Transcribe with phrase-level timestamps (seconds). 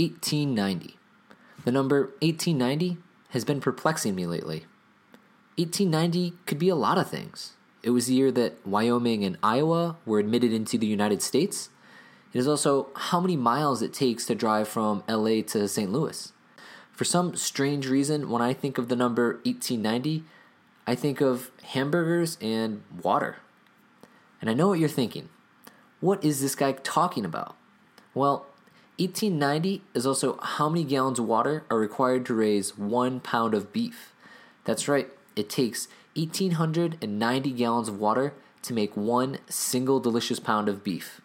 [0.00, 0.96] 1890.
[1.64, 2.96] The number 1890
[3.30, 4.64] has been perplexing me lately.
[5.56, 7.52] 1890 could be a lot of things.
[7.82, 11.68] It was the year that Wyoming and Iowa were admitted into the United States.
[12.32, 15.90] It is also how many miles it takes to drive from LA to St.
[15.90, 16.32] Louis.
[16.92, 20.24] For some strange reason, when I think of the number 1890,
[20.86, 23.36] I think of hamburgers and water.
[24.40, 25.28] And I know what you're thinking.
[26.00, 27.56] What is this guy talking about?
[28.14, 28.46] Well,
[29.00, 33.72] 1890 is also how many gallons of water are required to raise one pound of
[33.72, 34.12] beef.
[34.64, 40.84] That's right, it takes 1,890 gallons of water to make one single delicious pound of
[40.84, 41.22] beef.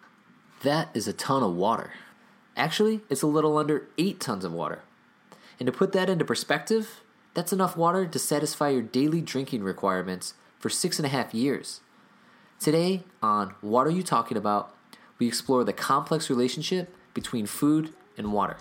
[0.62, 1.92] That is a ton of water.
[2.56, 4.80] Actually, it's a little under 8 tons of water.
[5.60, 7.02] And to put that into perspective,
[7.34, 11.80] that's enough water to satisfy your daily drinking requirements for six and a half years.
[12.58, 14.72] Today, on What Are You Talking About?
[15.18, 18.58] we explore the complex relationship between food and water.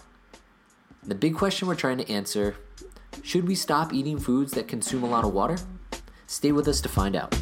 [1.03, 2.55] The big question we're trying to answer
[3.21, 5.57] should we stop eating foods that consume a lot of water?
[6.25, 7.35] Stay with us to find out.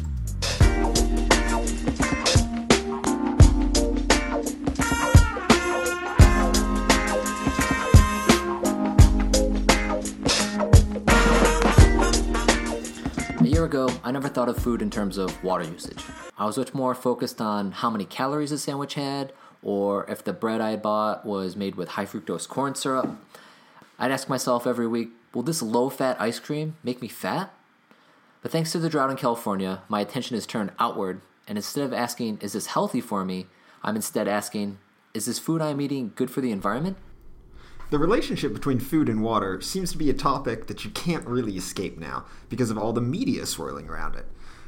[13.40, 16.02] A year ago, I never thought of food in terms of water usage.
[16.36, 19.32] I was much more focused on how many calories a sandwich had,
[19.64, 23.10] or if the bread I bought was made with high fructose corn syrup.
[23.98, 27.52] I'd ask myself every week, will this low fat ice cream make me fat?
[28.42, 31.94] But thanks to the drought in California, my attention is turned outward, and instead of
[31.94, 33.46] asking, is this healthy for me,
[33.82, 34.78] I'm instead asking,
[35.14, 36.98] is this food I'm eating good for the environment?
[37.90, 41.56] The relationship between food and water seems to be a topic that you can't really
[41.56, 44.26] escape now because of all the media swirling around it.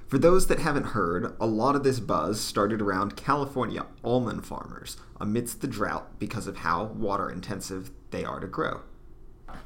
[0.08, 4.98] For those that haven't heard, a lot of this buzz started around California almond farmers
[5.20, 8.82] amidst the drought because of how water intensive they are to grow.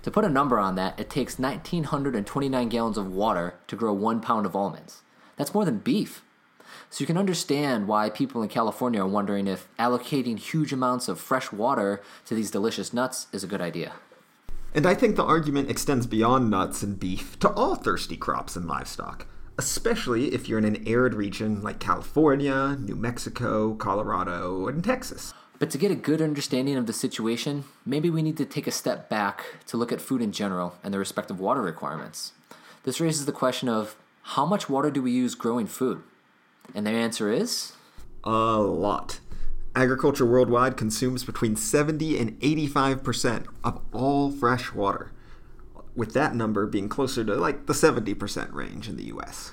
[0.03, 4.23] To put a number on that, it takes 1,929 gallons of water to grow one
[4.23, 5.03] pound of almonds.
[5.37, 6.25] That's more than beef.
[6.89, 11.21] So you can understand why people in California are wondering if allocating huge amounts of
[11.21, 13.93] fresh water to these delicious nuts is a good idea.
[14.75, 18.67] And I think the argument extends beyond nuts and beef to all thirsty crops and
[18.67, 19.27] livestock,
[19.61, 25.35] especially if you're in an arid region like California, New Mexico, Colorado, and Texas.
[25.59, 28.71] But to get a good understanding of the situation, maybe we need to take a
[28.71, 32.33] step back to look at food in general and the respective water requirements.
[32.85, 36.03] This raises the question of how much water do we use growing food?
[36.75, 37.75] And the answer is
[38.25, 39.21] A lot.
[39.77, 45.13] Agriculture worldwide consumes between 70 and 85% of all fresh water,
[45.95, 49.53] with that number being closer to like the 70% range in the US.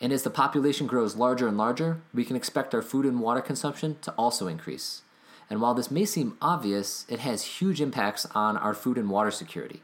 [0.00, 3.40] And as the population grows larger and larger, we can expect our food and water
[3.40, 5.02] consumption to also increase.
[5.50, 9.30] And while this may seem obvious, it has huge impacts on our food and water
[9.30, 9.82] security.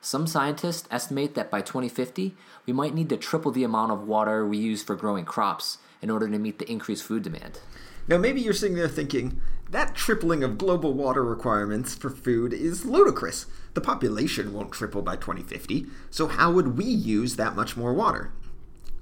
[0.00, 2.34] Some scientists estimate that by 2050,
[2.64, 6.08] we might need to triple the amount of water we use for growing crops in
[6.10, 7.60] order to meet the increased food demand.
[8.08, 12.84] Now, maybe you're sitting there thinking, that tripling of global water requirements for food is
[12.84, 13.46] ludicrous.
[13.74, 18.32] The population won't triple by 2050, so how would we use that much more water?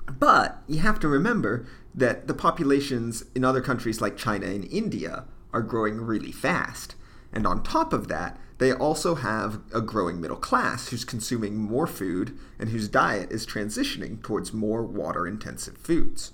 [0.06, 5.24] But you have to remember that the populations in other countries like China and India
[5.52, 6.94] are growing really fast.
[7.32, 11.86] And on top of that, they also have a growing middle class who's consuming more
[11.86, 16.32] food and whose diet is transitioning towards more water intensive foods.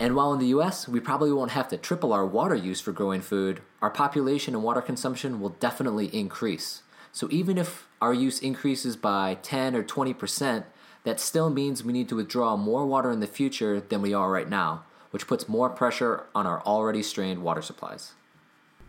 [0.00, 2.92] And while in the US, we probably won't have to triple our water use for
[2.92, 6.82] growing food, our population and water consumption will definitely increase.
[7.10, 10.64] So even if our use increases by 10 or 20%,
[11.04, 14.30] that still means we need to withdraw more water in the future than we are
[14.30, 18.12] right now, which puts more pressure on our already strained water supplies.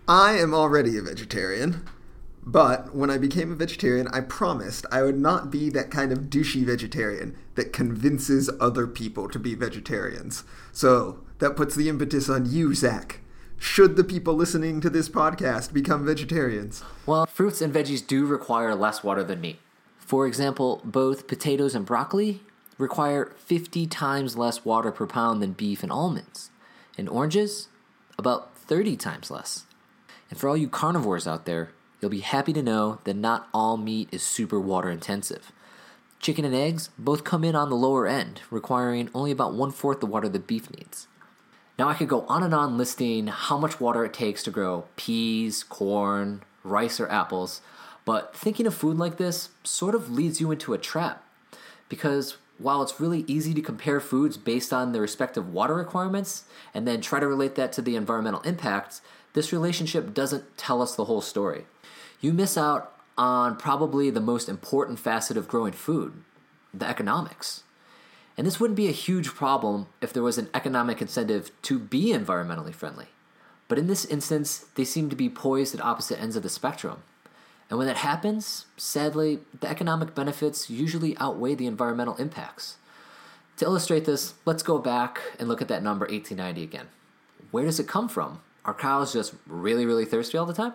[0.07, 1.87] I am already a vegetarian,
[2.51, 6.31] but when I became a vegetarian, I promised I would not be that kind of
[6.31, 10.43] douchey vegetarian that convinces other people to be vegetarians.
[10.71, 13.19] So that puts the impetus on you, Zach.
[13.59, 16.83] Should the people listening to this podcast become vegetarians?
[17.05, 19.59] Well, fruits and veggies do require less water than meat.
[19.99, 22.41] For example, both potatoes and broccoli
[22.79, 26.49] require 50 times less water per pound than beef and almonds,
[26.97, 27.67] and oranges,
[28.17, 29.65] about 30 times less.
[30.31, 31.69] And for all you carnivores out there,
[32.01, 35.51] you'll be happy to know that not all meat is super water intensive.
[36.19, 39.99] Chicken and eggs both come in on the lower end, requiring only about one fourth
[39.99, 41.07] the water that beef needs.
[41.77, 44.83] Now, I could go on and on listing how much water it takes to grow
[44.97, 47.61] peas, corn, rice, or apples,
[48.03, 51.23] but thinking of food like this sort of leads you into a trap.
[51.87, 56.43] Because while it's really easy to compare foods based on their respective water requirements
[56.73, 59.01] and then try to relate that to the environmental impacts,
[59.33, 61.65] this relationship doesn't tell us the whole story.
[62.21, 66.13] You miss out on probably the most important facet of growing food
[66.73, 67.63] the economics.
[68.37, 72.13] And this wouldn't be a huge problem if there was an economic incentive to be
[72.13, 73.07] environmentally friendly.
[73.67, 77.03] But in this instance, they seem to be poised at opposite ends of the spectrum.
[77.69, 82.77] And when that happens, sadly, the economic benefits usually outweigh the environmental impacts.
[83.57, 86.87] To illustrate this, let's go back and look at that number 1890 again.
[87.51, 88.41] Where does it come from?
[88.63, 90.73] Are cows just really, really thirsty all the time?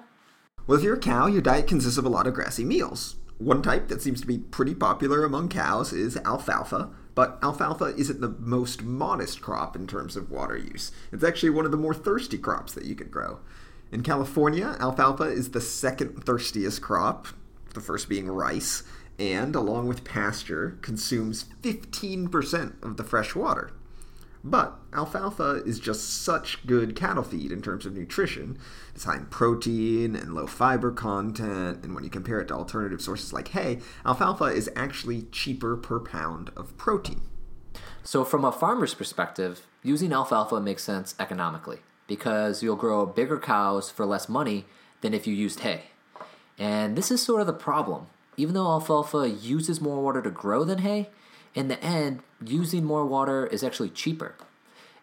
[0.66, 3.16] Well, if you're a cow, your diet consists of a lot of grassy meals.
[3.36, 8.22] One type that seems to be pretty popular among cows is alfalfa, but alfalfa isn't
[8.22, 10.90] the most modest crop in terms of water use.
[11.12, 13.40] It's actually one of the more thirsty crops that you could grow.
[13.92, 17.26] In California, alfalfa is the second thirstiest crop,
[17.74, 18.84] the first being rice,
[19.18, 23.70] and along with pasture, consumes 15% of the fresh water.
[24.46, 28.58] But alfalfa is just such good cattle feed in terms of nutrition.
[28.94, 33.00] It's high in protein and low fiber content, and when you compare it to alternative
[33.00, 37.22] sources like hay, alfalfa is actually cheaper per pound of protein.
[38.02, 43.90] So, from a farmer's perspective, using alfalfa makes sense economically because you'll grow bigger cows
[43.90, 44.66] for less money
[45.00, 45.84] than if you used hay.
[46.58, 48.08] And this is sort of the problem.
[48.36, 51.08] Even though alfalfa uses more water to grow than hay,
[51.54, 54.34] in the end, using more water is actually cheaper.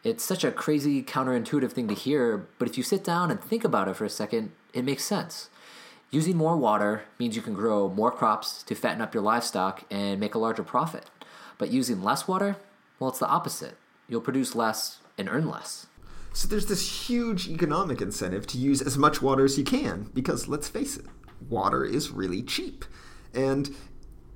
[0.03, 3.63] It's such a crazy counterintuitive thing to hear, but if you sit down and think
[3.63, 5.49] about it for a second, it makes sense.
[6.09, 10.19] Using more water means you can grow more crops to fatten up your livestock and
[10.19, 11.05] make a larger profit.
[11.57, 12.57] But using less water,
[12.99, 13.77] well, it's the opposite.
[14.09, 15.85] You'll produce less and earn less.
[16.33, 20.47] So there's this huge economic incentive to use as much water as you can, because
[20.47, 21.05] let's face it,
[21.49, 22.85] water is really cheap.
[23.33, 23.73] And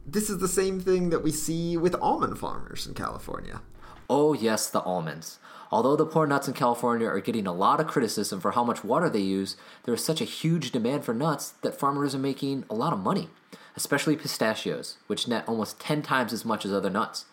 [0.05, 3.61] this is the same thing that we see with almond farmers in California.
[4.09, 5.39] Oh, yes, the almonds.
[5.71, 8.83] Although the poor nuts in California are getting a lot of criticism for how much
[8.83, 12.65] water they use, there is such a huge demand for nuts that farmers are making
[12.69, 13.29] a lot of money,
[13.75, 17.25] especially pistachios, which net almost 10 times as much as other nuts.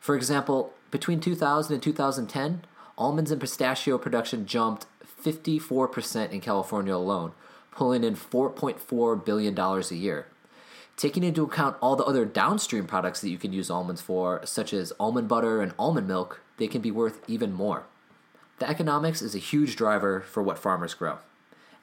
[0.00, 2.64] For example, between 2000 and 2010,
[2.96, 4.86] almonds and pistachio production jumped
[5.22, 7.32] 54% in California alone,
[7.70, 10.26] pulling in $4.4 billion a year.
[10.96, 14.72] Taking into account all the other downstream products that you can use almonds for, such
[14.72, 17.84] as almond butter and almond milk, they can be worth even more.
[18.60, 21.18] The economics is a huge driver for what farmers grow.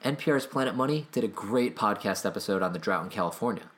[0.04, 3.70] NPR's Planet Money did a great podcast episode on the drought in California.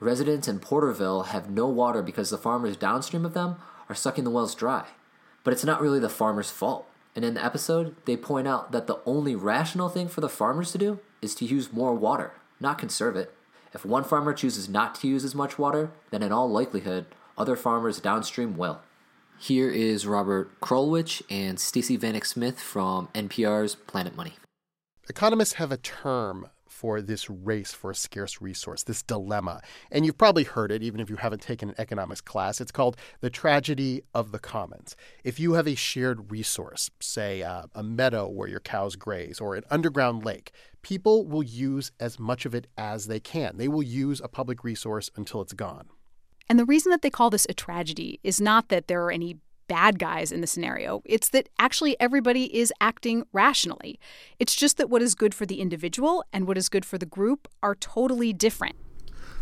[0.00, 3.56] Residents in Porterville have no water because the farmers downstream of them
[3.90, 4.86] are sucking the wells dry.
[5.44, 6.88] But it's not really the farmers' fault.
[7.14, 10.72] And in the episode, they point out that the only rational thing for the farmers
[10.72, 13.34] to do is to use more water, not conserve it.
[13.74, 17.06] If one farmer chooses not to use as much water, then in all likelihood,
[17.36, 18.80] other farmers downstream will.
[19.38, 24.34] Here is Robert Krulwich and Stacey Vanek Smith from NPR's Planet Money.
[25.08, 26.48] Economists have a term
[26.78, 29.60] for this race for a scarce resource, this dilemma.
[29.90, 32.60] And you've probably heard it, even if you haven't taken an economics class.
[32.60, 34.94] It's called the tragedy of the commons.
[35.24, 39.56] If you have a shared resource, say uh, a meadow where your cows graze or
[39.56, 40.52] an underground lake,
[40.82, 43.56] people will use as much of it as they can.
[43.56, 45.88] They will use a public resource until it's gone.
[46.48, 49.38] And the reason that they call this a tragedy is not that there are any
[49.68, 51.02] bad guys in the scenario.
[51.04, 54.00] It's that actually everybody is acting rationally.
[54.38, 57.06] It's just that what is good for the individual and what is good for the
[57.06, 58.76] group are totally different.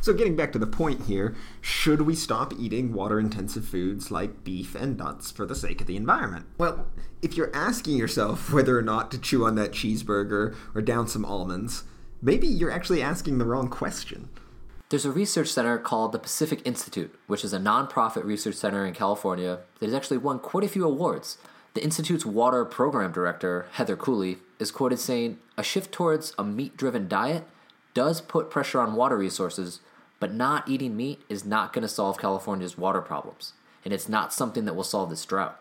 [0.02, 4.44] So, getting back to the point here, should we stop eating water intensive foods like
[4.44, 6.46] beef and nuts for the sake of the environment?
[6.58, 6.86] Well,
[7.22, 11.24] if you're asking yourself whether or not to chew on that cheeseburger or down some
[11.24, 11.84] almonds,
[12.22, 14.28] maybe you're actually asking the wrong question.
[14.88, 18.94] There's a research center called the Pacific Institute, which is a nonprofit research center in
[18.94, 21.38] California that has actually won quite a few awards.
[21.74, 26.76] The Institute's water program director, Heather Cooley, is quoted saying, A shift towards a meat
[26.76, 27.42] driven diet
[27.94, 29.80] does put pressure on water resources,
[30.20, 34.32] but not eating meat is not going to solve California's water problems, and it's not
[34.32, 35.60] something that will solve this drought.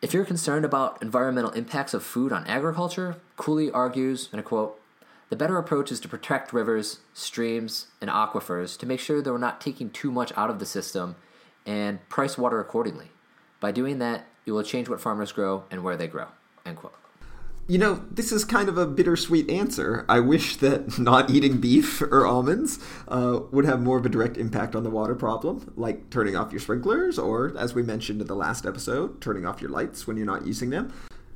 [0.00, 4.80] If you're concerned about environmental impacts of food on agriculture, Cooley argues, and I quote,
[5.34, 9.36] the better approach is to protect rivers, streams, and aquifers to make sure that we're
[9.36, 11.16] not taking too much out of the system
[11.66, 13.08] and price water accordingly.
[13.58, 16.26] By doing that, you will change what farmers grow and where they grow.
[16.64, 16.94] End quote.
[17.66, 20.04] You know, this is kind of a bittersweet answer.
[20.08, 24.36] I wish that not eating beef or almonds uh, would have more of a direct
[24.36, 28.28] impact on the water problem, like turning off your sprinklers, or, as we mentioned in
[28.28, 30.92] the last episode, turning off your lights when you're not using them.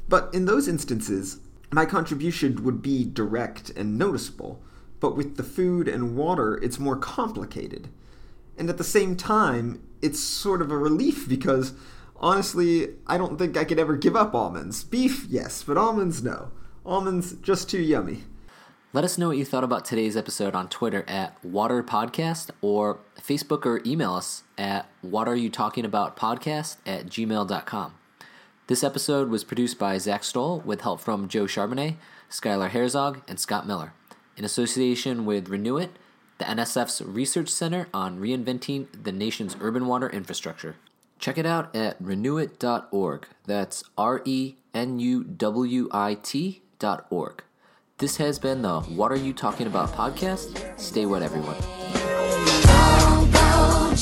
[0.08, 1.40] But in those instances,
[1.70, 4.62] my contribution would be direct and noticeable,
[5.00, 7.88] but with the food and water, it's more complicated.
[8.56, 11.74] And at the same time, it's sort of a relief because
[12.16, 14.82] honestly, I don't think I could ever give up almonds.
[14.84, 16.50] Beef, yes, but almonds, no.
[16.84, 18.24] Almonds, just too yummy.
[18.94, 23.00] Let us know what you thought about today's episode on Twitter at Water Podcast or
[23.20, 27.94] Facebook or email us at What Are You Talking About Podcast at gmail.com.
[28.68, 31.94] This episode was produced by Zach Stoll with help from Joe Charbonnet,
[32.30, 33.94] Skylar Herzog, and Scott Miller,
[34.36, 35.88] in association with ReNUWIt,
[36.36, 40.76] the NSF's research center on reinventing the nation's urban water infrastructure.
[41.18, 43.26] Check it out at renuwit.org.
[43.46, 47.42] That's R E N U W I T.org.
[47.96, 50.78] This has been the What Are You Talking About podcast.
[50.78, 51.56] Stay wet, everyone.
[53.32, 53.94] Go,